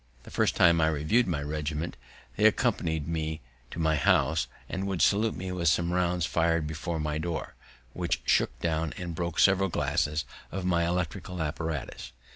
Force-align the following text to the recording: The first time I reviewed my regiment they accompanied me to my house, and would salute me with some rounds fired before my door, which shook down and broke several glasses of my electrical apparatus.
The 0.23 0.31
first 0.31 0.55
time 0.55 0.81
I 0.81 0.87
reviewed 0.87 1.27
my 1.27 1.43
regiment 1.43 1.95
they 2.35 2.45
accompanied 2.45 3.07
me 3.07 3.39
to 3.69 3.77
my 3.77 3.97
house, 3.97 4.47
and 4.67 4.87
would 4.87 4.99
salute 4.99 5.35
me 5.35 5.51
with 5.51 5.67
some 5.67 5.93
rounds 5.93 6.25
fired 6.25 6.65
before 6.65 6.99
my 6.99 7.19
door, 7.19 7.53
which 7.93 8.23
shook 8.25 8.59
down 8.61 8.95
and 8.97 9.13
broke 9.13 9.37
several 9.37 9.69
glasses 9.69 10.25
of 10.51 10.65
my 10.65 10.87
electrical 10.87 11.39
apparatus. 11.39 12.13